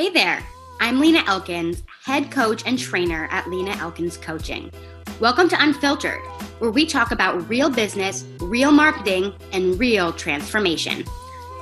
[0.00, 0.42] Hey there,
[0.80, 4.72] I'm Lena Elkins, head coach and trainer at Lena Elkins Coaching.
[5.20, 6.22] Welcome to Unfiltered,
[6.58, 11.04] where we talk about real business, real marketing, and real transformation.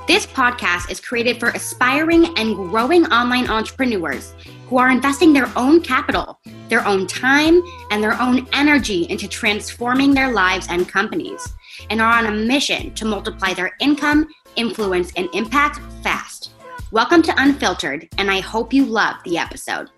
[0.07, 4.33] This podcast is created for aspiring and growing online entrepreneurs
[4.67, 7.61] who are investing their own capital, their own time,
[7.91, 11.45] and their own energy into transforming their lives and companies,
[11.89, 16.53] and are on a mission to multiply their income, influence, and impact fast.
[16.91, 19.91] Welcome to Unfiltered, and I hope you love the episode.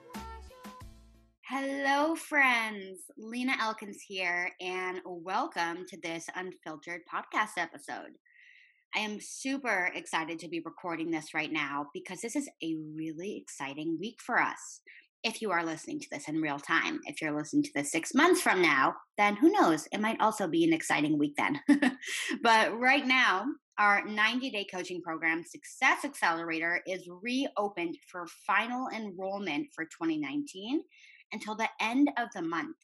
[1.47, 2.99] Hello, friends.
[3.17, 8.17] Lena Elkins here, and welcome to this Unfiltered podcast episode.
[8.93, 13.37] I am super excited to be recording this right now because this is a really
[13.37, 14.81] exciting week for us.
[15.23, 18.13] If you are listening to this in real time, if you're listening to this six
[18.13, 19.87] months from now, then who knows?
[19.93, 21.61] It might also be an exciting week then.
[22.43, 23.45] but right now,
[23.77, 30.81] our 90 day coaching program, Success Accelerator, is reopened for final enrollment for 2019
[31.31, 32.75] until the end of the month.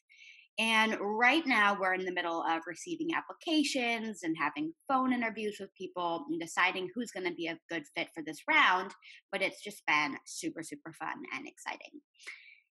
[0.60, 5.74] And right now, we're in the middle of receiving applications and having phone interviews with
[5.76, 8.90] people and deciding who's going to be a good fit for this round.
[9.30, 12.00] But it's just been super, super fun and exciting.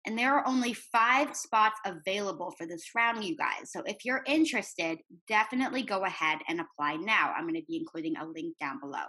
[0.05, 3.71] And there are only five spots available for this round, you guys.
[3.71, 7.33] So if you're interested, definitely go ahead and apply now.
[7.35, 9.05] I'm going to be including a link down below.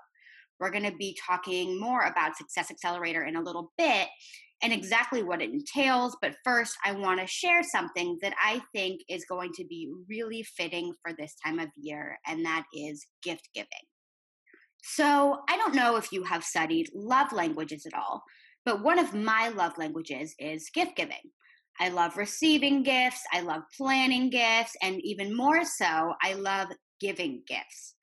[0.59, 4.09] We're going to be talking more about Success Accelerator in a little bit
[4.63, 6.17] and exactly what it entails.
[6.21, 10.43] But first, I want to share something that I think is going to be really
[10.43, 13.69] fitting for this time of year, and that is gift giving.
[14.83, 18.23] So, I don't know if you have studied love languages at all,
[18.67, 21.31] but one of my love languages is gift giving.
[21.78, 26.69] I love receiving gifts, I love planning gifts, and even more so, I love
[27.00, 27.94] giving gifts.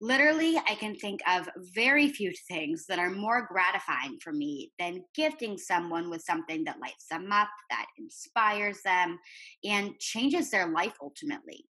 [0.00, 5.04] Literally, I can think of very few things that are more gratifying for me than
[5.14, 9.18] gifting someone with something that lights them up, that inspires them,
[9.64, 11.64] and changes their life ultimately.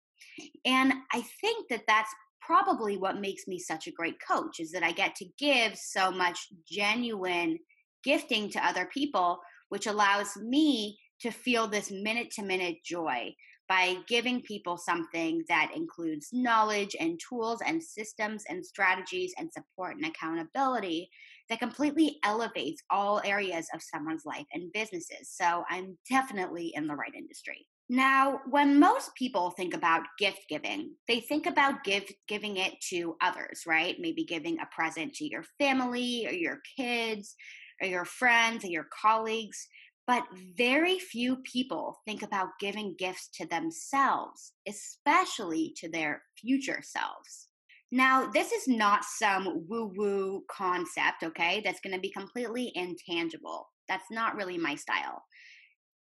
[0.65, 4.83] And I think that that's probably what makes me such a great coach is that
[4.83, 7.59] I get to give so much genuine
[8.05, 13.35] gifting to other people, which allows me to feel this minute to minute joy
[13.69, 19.97] by giving people something that includes knowledge and tools and systems and strategies and support
[19.97, 21.09] and accountability
[21.49, 25.31] that completely elevates all areas of someone's life and businesses.
[25.31, 27.67] So I'm definitely in the right industry.
[27.89, 33.17] Now, when most people think about gift giving, they think about give, giving it to
[33.21, 33.97] others, right?
[33.99, 37.35] Maybe giving a present to your family or your kids
[37.83, 39.69] or your friends or your colleagues.
[40.07, 40.25] But
[40.57, 47.49] very few people think about giving gifts to themselves, especially to their future selves.
[47.91, 53.69] Now, this is not some woo woo concept, okay, that's to be completely intangible.
[53.89, 55.23] That's not really my style.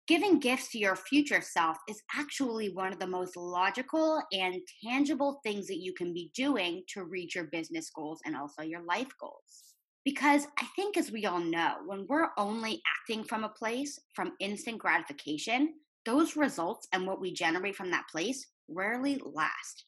[0.07, 5.39] Giving gifts to your future self is actually one of the most logical and tangible
[5.43, 9.11] things that you can be doing to reach your business goals and also your life
[9.19, 9.74] goals.
[10.05, 14.33] Because I think, as we all know, when we're only acting from a place from
[14.39, 15.73] instant gratification,
[16.05, 19.85] those results and what we generate from that place rarely last.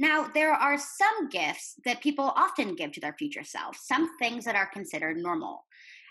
[0.00, 4.44] Now, there are some gifts that people often give to their future self, some things
[4.44, 5.64] that are considered normal.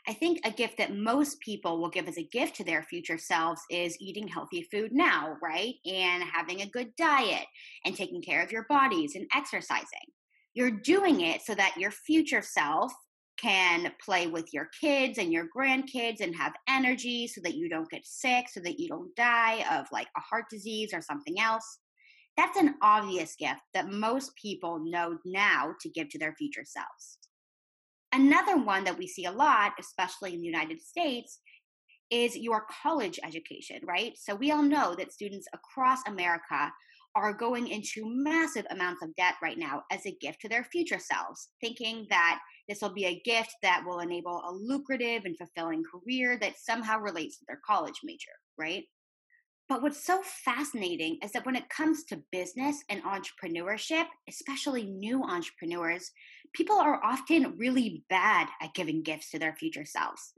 [0.08, 3.18] I think a gift that most people will give as a gift to their future
[3.18, 5.74] selves is eating healthy food now, right?
[5.86, 7.46] And having a good diet
[7.84, 10.08] and taking care of your bodies and exercising.
[10.54, 12.94] You're doing it so that your future self
[13.38, 17.90] can play with your kids and your grandkids and have energy so that you don't
[17.90, 21.80] get sick, so that you don't die of like a heart disease or something else.
[22.36, 27.18] That's an obvious gift that most people know now to give to their future selves.
[28.14, 31.40] Another one that we see a lot, especially in the United States,
[32.10, 34.14] is your college education, right?
[34.18, 36.72] So we all know that students across America
[37.18, 41.00] are going into massive amounts of debt right now as a gift to their future
[41.00, 42.40] selves, thinking that
[42.70, 47.00] this will be a gift that will enable a lucrative and fulfilling career that somehow
[47.00, 48.84] relates to their college major, right?
[49.70, 55.24] But what's so fascinating is that when it comes to business and entrepreneurship, especially new
[55.24, 56.12] entrepreneurs,
[56.54, 60.34] people are often really bad at giving gifts to their future selves.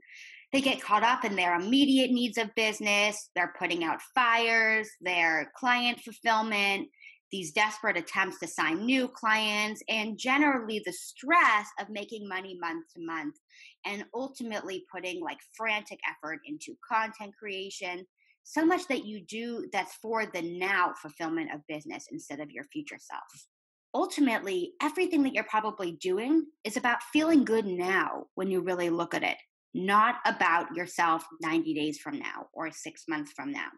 [0.52, 5.52] They get caught up in their immediate needs of business, they're putting out fires, their
[5.56, 6.88] client fulfillment,
[7.30, 12.86] these desperate attempts to sign new clients, and generally the stress of making money month
[12.94, 13.36] to month,
[13.84, 18.04] and ultimately putting like frantic effort into content creation.
[18.42, 22.64] So much that you do that's for the now fulfillment of business instead of your
[22.64, 23.46] future self.
[23.94, 29.14] Ultimately, everything that you're probably doing is about feeling good now when you really look
[29.14, 29.36] at it.
[29.74, 33.68] Not about yourself 90 days from now or six months from now.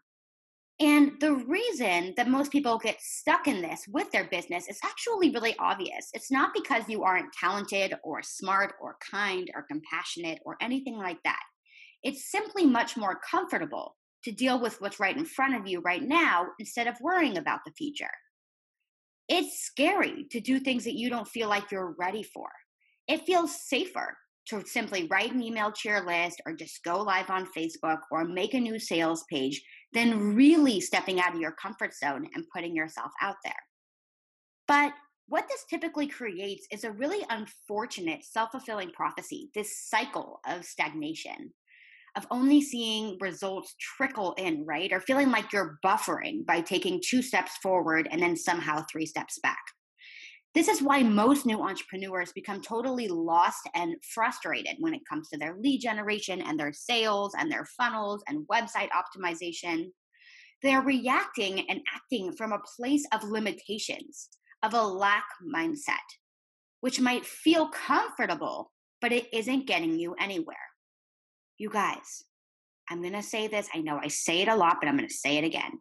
[0.80, 5.30] And the reason that most people get stuck in this with their business is actually
[5.30, 6.08] really obvious.
[6.12, 11.18] It's not because you aren't talented or smart or kind or compassionate or anything like
[11.24, 11.42] that.
[12.02, 16.02] It's simply much more comfortable to deal with what's right in front of you right
[16.02, 18.10] now instead of worrying about the future.
[19.28, 22.48] It's scary to do things that you don't feel like you're ready for.
[23.06, 24.16] It feels safer
[24.48, 28.24] to simply write an email to your list or just go live on Facebook or
[28.24, 29.62] make a new sales page
[29.92, 33.54] than really stepping out of your comfort zone and putting yourself out there.
[34.66, 34.92] But
[35.28, 41.52] what this typically creates is a really unfortunate self fulfilling prophecy, this cycle of stagnation,
[42.16, 44.92] of only seeing results trickle in, right?
[44.92, 49.38] Or feeling like you're buffering by taking two steps forward and then somehow three steps
[49.42, 49.62] back.
[50.54, 55.38] This is why most new entrepreneurs become totally lost and frustrated when it comes to
[55.38, 59.86] their lead generation and their sales and their funnels and website optimization.
[60.62, 64.28] They're reacting and acting from a place of limitations,
[64.62, 65.96] of a lack mindset,
[66.82, 70.56] which might feel comfortable, but it isn't getting you anywhere.
[71.56, 72.24] You guys,
[72.90, 73.68] I'm going to say this.
[73.74, 75.72] I know I say it a lot, but I'm going to say it again.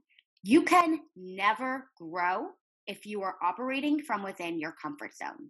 [0.44, 2.48] You can never grow
[2.92, 5.50] if you are operating from within your comfort zone.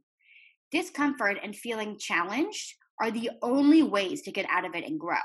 [0.72, 5.18] Discomfort and feeling challenged are the only ways to get out of it and grow.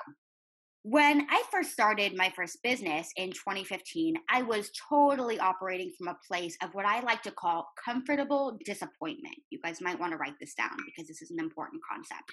[0.83, 6.17] When I first started my first business in 2015, I was totally operating from a
[6.27, 9.35] place of what I like to call comfortable disappointment.
[9.51, 12.33] You guys might want to write this down because this is an important concept.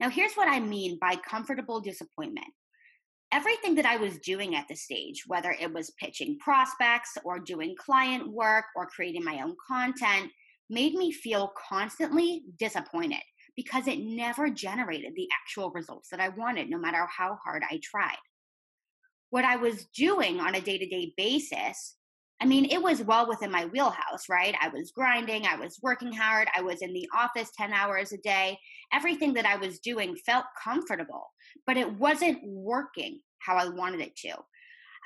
[0.00, 2.46] Now, here's what I mean by comfortable disappointment
[3.32, 7.74] everything that I was doing at the stage, whether it was pitching prospects or doing
[7.78, 10.30] client work or creating my own content,
[10.70, 13.22] made me feel constantly disappointed
[13.56, 17.80] because it never generated the actual results that I wanted, no matter how hard I
[17.82, 18.16] tried.
[19.30, 21.96] What I was doing on a day to day basis,
[22.40, 24.54] I mean, it was well within my wheelhouse, right?
[24.60, 28.18] I was grinding, I was working hard, I was in the office 10 hours a
[28.18, 28.56] day.
[28.92, 31.30] Everything that I was doing felt comfortable
[31.66, 34.34] but it wasn't working how I wanted it to.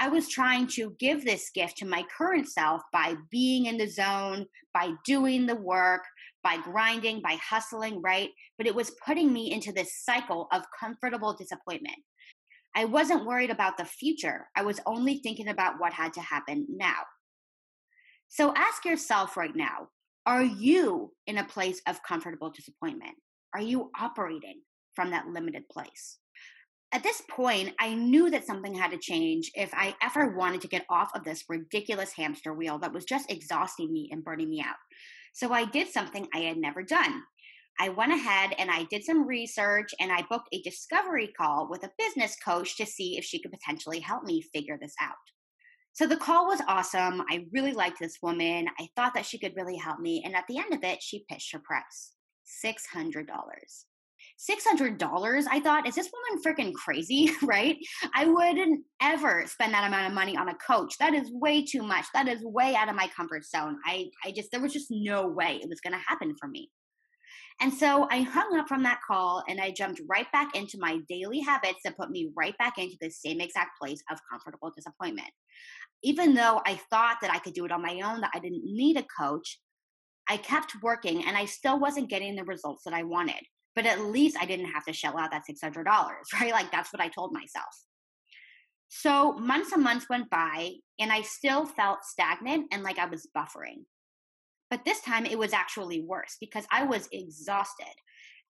[0.00, 3.86] I was trying to give this gift to my current self by being in the
[3.86, 6.02] zone, by doing the work,
[6.42, 8.30] by grinding, by hustling, right?
[8.56, 11.98] But it was putting me into this cycle of comfortable disappointment.
[12.74, 14.48] I wasn't worried about the future.
[14.56, 17.02] I was only thinking about what had to happen now.
[18.32, 19.88] So ask yourself right now
[20.24, 23.16] are you in a place of comfortable disappointment?
[23.54, 24.62] Are you operating
[24.94, 26.18] from that limited place?
[26.92, 30.68] at this point, I knew that something had to change if I ever wanted to
[30.68, 34.60] get off of this ridiculous hamster wheel that was just exhausting me and burning me
[34.60, 34.76] out.
[35.32, 37.22] So I did something I had never done.
[37.80, 41.82] I went ahead and I did some research and I booked a discovery call with
[41.82, 45.14] a business coach to see if she could potentially help me figure this out.
[45.94, 47.22] So the call was awesome.
[47.30, 48.66] I really liked this woman.
[48.80, 50.22] I thought that she could really help me.
[50.24, 52.12] And at the end of it, she pitched her price
[52.64, 53.26] $600.
[54.50, 57.76] $600 i thought is this woman freaking crazy right
[58.14, 61.82] i wouldn't ever spend that amount of money on a coach that is way too
[61.82, 64.88] much that is way out of my comfort zone i i just there was just
[64.90, 66.70] no way it was going to happen for me
[67.60, 70.98] and so i hung up from that call and i jumped right back into my
[71.08, 75.30] daily habits that put me right back into the same exact place of comfortable disappointment
[76.02, 78.64] even though i thought that i could do it on my own that i didn't
[78.64, 79.58] need a coach
[80.30, 83.42] I kept working and I still wasn't getting the results that I wanted
[83.74, 85.84] but at least I didn't have to shell out that $600,
[86.40, 86.52] right?
[86.52, 87.74] Like that's what I told myself.
[88.88, 93.28] So months and months went by, and I still felt stagnant and like I was
[93.36, 93.84] buffering.
[94.70, 97.94] But this time it was actually worse because I was exhausted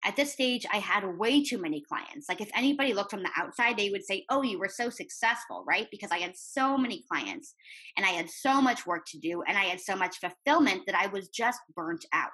[0.05, 2.29] at this stage, I had way too many clients.
[2.29, 5.65] Like, if anybody looked from the outside, they would say, Oh, you were so successful,
[5.67, 5.87] right?
[5.91, 7.55] Because I had so many clients
[7.97, 10.97] and I had so much work to do and I had so much fulfillment that
[10.97, 12.31] I was just burnt out.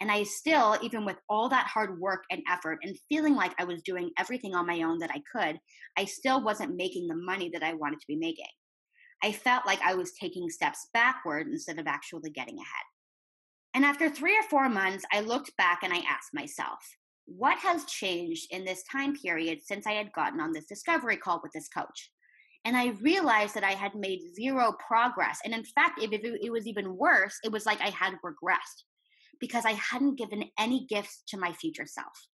[0.00, 3.64] And I still, even with all that hard work and effort and feeling like I
[3.64, 5.58] was doing everything on my own that I could,
[5.96, 8.46] I still wasn't making the money that I wanted to be making.
[9.22, 12.86] I felt like I was taking steps backward instead of actually getting ahead.
[13.74, 16.78] And after three or four months, I looked back and I asked myself,
[17.28, 21.40] what has changed in this time period since I had gotten on this discovery call
[21.42, 22.10] with this coach?
[22.64, 25.38] And I realized that I had made zero progress.
[25.44, 28.84] And in fact, if it was even worse, it was like I had regressed
[29.40, 32.26] because I hadn't given any gifts to my future self.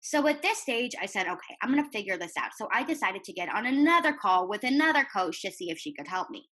[0.00, 2.50] So at this stage, I said, okay, I'm going to figure this out.
[2.56, 5.92] So I decided to get on another call with another coach to see if she
[5.92, 6.48] could help me.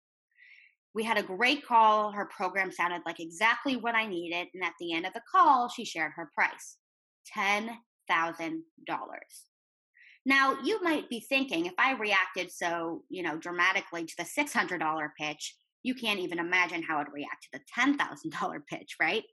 [0.95, 2.13] We had a great call.
[2.13, 4.49] Her program sounded like exactly what I needed.
[4.55, 6.77] And at the end of the call, she shared her price.
[7.37, 7.71] $10,000.
[10.25, 15.09] Now, you might be thinking if I reacted so, you know, dramatically to the $600
[15.19, 19.25] pitch, you can't even imagine how I'd react to the $10,000 pitch, right?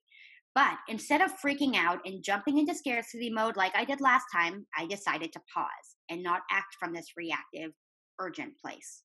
[0.56, 4.66] But instead of freaking out and jumping into scarcity mode like I did last time,
[4.78, 5.70] I decided to pause
[6.10, 7.72] and not act from this reactive,
[8.20, 9.04] urgent place.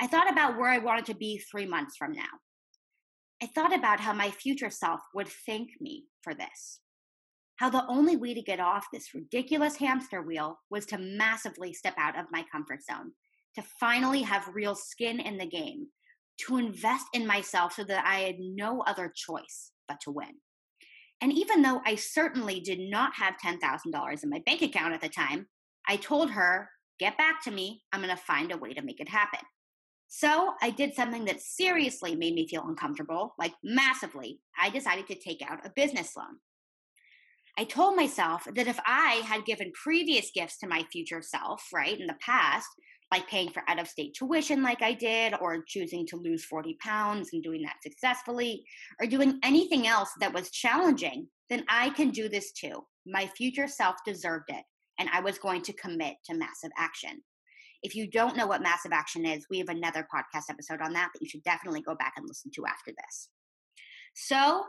[0.00, 2.24] I thought about where I wanted to be three months from now.
[3.42, 6.80] I thought about how my future self would thank me for this.
[7.56, 11.94] How the only way to get off this ridiculous hamster wheel was to massively step
[11.98, 13.12] out of my comfort zone,
[13.54, 15.86] to finally have real skin in the game,
[16.46, 20.34] to invest in myself so that I had no other choice but to win.
[21.20, 25.08] And even though I certainly did not have $10,000 in my bank account at the
[25.08, 25.46] time,
[25.86, 26.68] I told her,
[26.98, 27.82] get back to me.
[27.92, 29.40] I'm going to find a way to make it happen.
[30.08, 34.40] So I did something that seriously made me feel uncomfortable, like massively.
[34.60, 36.38] I decided to take out a business loan.
[37.56, 41.98] I told myself that if I had given previous gifts to my future self, right,
[41.98, 42.66] in the past,
[43.12, 46.76] like paying for out of state tuition like I did, or choosing to lose 40
[46.82, 48.64] pounds and doing that successfully,
[49.00, 52.84] or doing anything else that was challenging, then I can do this too.
[53.06, 54.64] My future self deserved it,
[54.98, 57.22] and I was going to commit to massive action.
[57.84, 61.10] If you don't know what massive action is, we have another podcast episode on that
[61.12, 63.28] that you should definitely go back and listen to after this.
[64.14, 64.64] So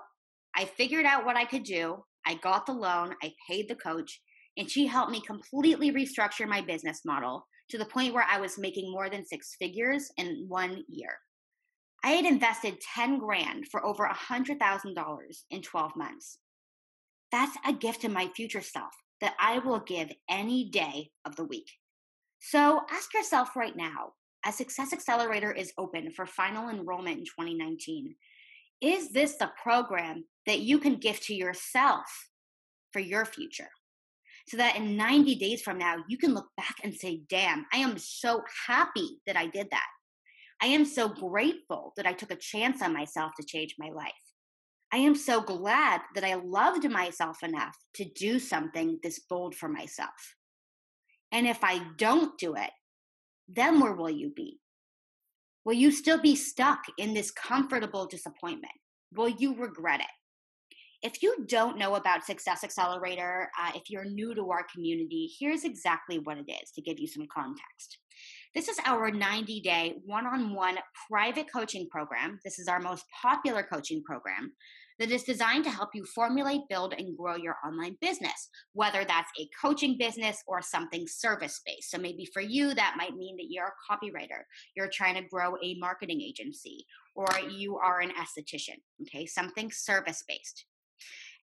[0.56, 2.04] I figured out what I could do.
[2.26, 4.22] I got the loan, I paid the coach,
[4.58, 8.58] and she helped me completely restructure my business model to the point where I was
[8.58, 11.18] making more than six figures in one year.
[12.04, 15.18] I had invested 10 grand for over $100,000
[15.50, 16.38] in 12 months.
[17.32, 21.46] That's a gift to my future self that I will give any day of the
[21.46, 21.72] week.
[22.40, 24.14] So ask yourself right now,
[24.46, 28.16] as Success Accelerator is open for final enrollment in 2019,
[28.86, 32.06] is this the program that you can give to yourself
[32.94, 33.70] for your future?
[34.48, 37.78] so that in 90 days from now, you can look back and say, damn, I
[37.78, 39.88] am so happy that I did that.
[40.62, 44.14] I am so grateful that I took a chance on myself to change my life.
[44.94, 49.68] I am so glad that I loved myself enough to do something this bold for
[49.68, 50.36] myself.
[51.32, 52.72] And if I don't do it,
[53.50, 54.60] then where will you be?
[55.66, 58.74] Will you still be stuck in this comfortable disappointment?
[59.14, 60.06] Will you regret it?
[61.02, 65.64] If you don't know about Success Accelerator, uh, if you're new to our community, here's
[65.64, 67.98] exactly what it is to give you some context.
[68.54, 70.78] This is our 90 day one on one
[71.10, 72.40] private coaching program.
[72.44, 74.54] This is our most popular coaching program
[75.00, 79.32] that is designed to help you formulate, build, and grow your online business, whether that's
[79.40, 81.92] a coaching business or something service based.
[81.92, 84.44] So maybe for you, that might mean that you're a copywriter,
[84.76, 86.86] you're trying to grow a marketing agency,
[87.16, 90.66] or you are an esthetician, okay, something service based.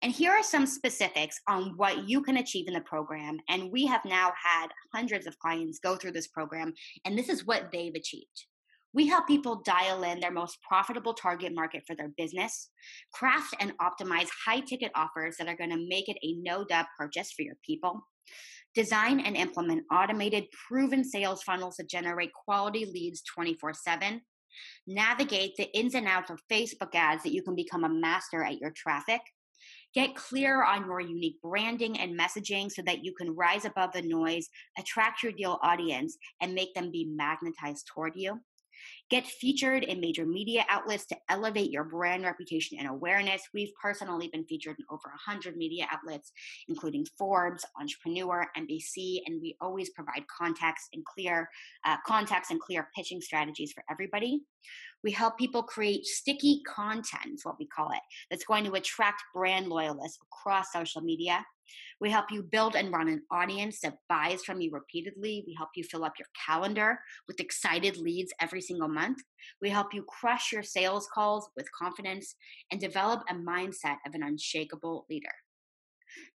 [0.01, 3.37] And here are some specifics on what you can achieve in the program.
[3.47, 6.73] And we have now had hundreds of clients go through this program,
[7.05, 8.45] and this is what they've achieved.
[8.93, 12.69] We help people dial in their most profitable target market for their business,
[13.13, 16.85] craft and optimize high ticket offers that are going to make it a no dub
[16.97, 18.05] purchase for your people,
[18.75, 24.21] design and implement automated, proven sales funnels that generate quality leads 24 7,
[24.85, 28.59] navigate the ins and outs of Facebook ads that you can become a master at
[28.59, 29.21] your traffic,
[29.93, 34.01] Get clear on your unique branding and messaging so that you can rise above the
[34.01, 38.39] noise, attract your ideal audience, and make them be magnetized toward you.
[39.09, 43.41] Get featured in major media outlets to elevate your brand reputation and awareness.
[43.53, 46.31] We've personally been featured in over 100 media outlets,
[46.67, 51.49] including Forbes, Entrepreneur, NBC, and we always provide context and clear
[51.85, 54.41] uh, context and clear pitching strategies for everybody.
[55.03, 57.99] We help people create sticky content, what we call it,
[58.29, 61.45] that's going to attract brand loyalists across social media.
[61.99, 65.43] We help you build and run an audience that buys from you repeatedly.
[65.47, 69.19] We help you fill up your calendar with excited leads every single month.
[69.61, 72.35] We help you crush your sales calls with confidence
[72.71, 75.33] and develop a mindset of an unshakable leader.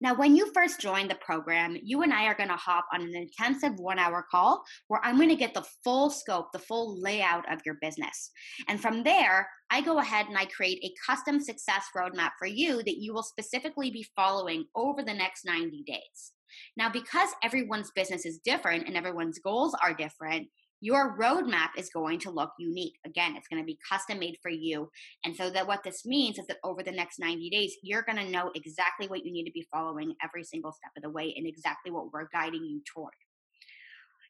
[0.01, 3.01] Now, when you first join the program, you and I are going to hop on
[3.01, 6.99] an intensive one hour call where I'm going to get the full scope, the full
[6.99, 8.31] layout of your business.
[8.67, 12.77] And from there, I go ahead and I create a custom success roadmap for you
[12.77, 16.31] that you will specifically be following over the next 90 days.
[16.77, 20.47] Now, because everyone's business is different and everyone's goals are different,
[20.79, 22.93] your roadmap is going to look unique.
[23.05, 24.89] Again, it's going to be custom made for you.
[25.25, 28.17] And so that what this means is that over the next 90 days, you're going
[28.17, 31.33] to know exactly what you need to be following every single step of the way
[31.35, 33.13] and exactly what we're guiding you toward.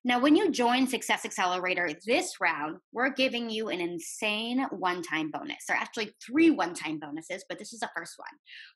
[0.08, 5.32] Now, when you join Success Accelerator this round, we're giving you an insane one time
[5.32, 5.66] bonus.
[5.68, 8.30] There are actually three one time bonuses, but this is the first one.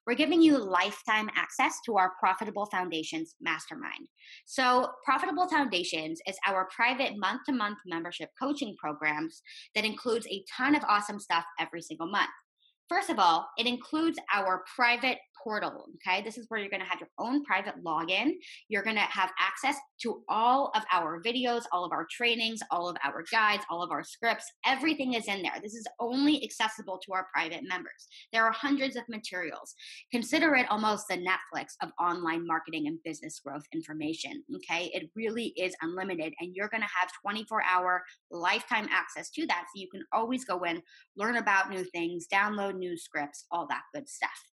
[0.06, 4.10] We're giving you lifetime access to our Profitable Foundations Mastermind.
[4.46, 9.42] So, Profitable Foundations is our private month to month membership coaching programs
[9.74, 12.28] that includes a ton of awesome stuff every single month.
[12.90, 15.86] First of all, it includes our private portal.
[15.96, 16.22] Okay.
[16.22, 18.34] This is where you're going to have your own private login.
[18.70, 22.90] You're going to have access to all of our videos, all of our trainings, all
[22.90, 24.46] of our guides, all of our scripts.
[24.66, 25.60] Everything is in there.
[25.62, 28.08] This is only accessible to our private members.
[28.34, 29.74] There are hundreds of materials.
[30.12, 34.44] Consider it almost the Netflix of online marketing and business growth information.
[34.56, 34.90] Okay.
[34.94, 39.66] It really is unlimited, and you're going to have 24 hour lifetime access to that.
[39.68, 40.82] So you can always go in,
[41.16, 44.51] learn about new things, download new scripts, all that good stuff.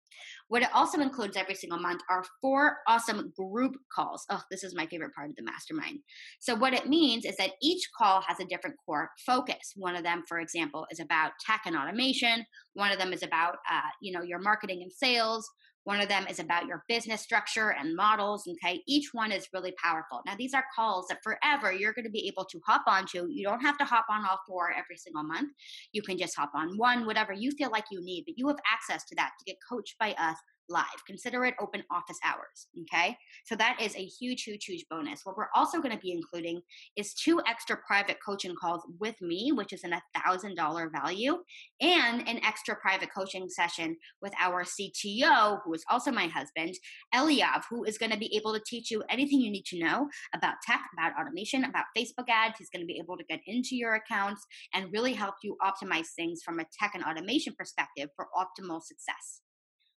[0.49, 4.25] What it also includes every single month are four awesome group calls.
[4.31, 6.01] Oh, this is my favorite part of the mastermind.
[6.41, 9.73] So, what it means is that each call has a different core focus.
[9.77, 12.45] One of them, for example, is about tech and automation.
[12.75, 15.49] One of them is about, uh, you know, your marketing and sales.
[15.85, 18.47] One of them is about your business structure and models.
[18.49, 18.83] Okay.
[18.87, 20.21] Each one is really powerful.
[20.27, 23.27] Now, these are calls that forever you're going to be able to hop onto.
[23.29, 25.51] You don't have to hop on all four every single month.
[25.93, 28.59] You can just hop on one, whatever you feel like you need, but you have
[28.71, 30.37] access to that to get coached by us
[30.69, 30.85] live.
[31.07, 32.69] Consider it open office hours.
[32.83, 33.17] Okay.
[33.45, 35.21] So that is a huge, huge, huge bonus.
[35.25, 36.61] What we're also going to be including
[36.97, 41.39] is two extra private coaching calls with me, which is an $1,000 value,
[41.81, 46.75] and an extra private coaching session with our CTO, who is also my husband,
[47.15, 50.09] Eliav, who is going to be able to teach you anything you need to know
[50.35, 52.59] about tech, about automation, about Facebook ads.
[52.59, 56.09] He's going to be able to get into your accounts and really help you optimize
[56.17, 59.43] things from a tech and automation perspective for optimal success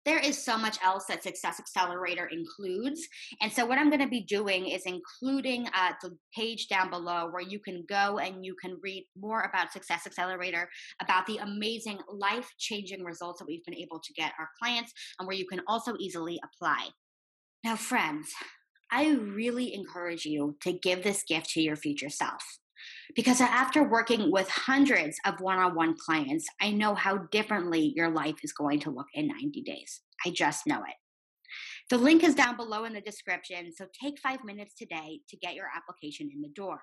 [0.06, 3.08] there is so much else that Success Accelerator includes.
[3.42, 7.30] And so, what I'm going to be doing is including uh, the page down below
[7.32, 10.70] where you can go and you can read more about Success Accelerator,
[11.02, 15.28] about the amazing life changing results that we've been able to get our clients, and
[15.28, 16.90] where you can also easily apply.
[17.64, 18.30] Now, friends,
[18.92, 22.44] I really encourage you to give this gift to your future self.
[23.16, 28.10] Because after working with hundreds of one on one clients, I know how differently your
[28.10, 30.02] life is going to look in 90 days.
[30.26, 30.96] I just know it.
[31.90, 35.54] The link is down below in the description, so take five minutes today to get
[35.54, 36.82] your application in the door.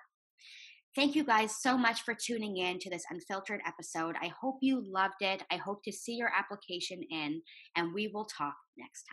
[0.95, 4.15] Thank you guys so much for tuning in to this unfiltered episode.
[4.21, 5.41] I hope you loved it.
[5.49, 7.41] I hope to see your application in,
[7.77, 9.05] and we will talk next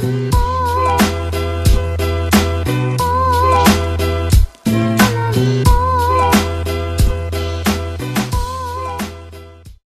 [0.00, 0.30] time.